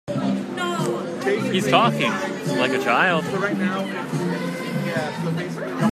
He's 1.51 1.67
talking 1.67 2.09
like 2.57 2.71
a 2.71 2.83
child. 2.83 3.27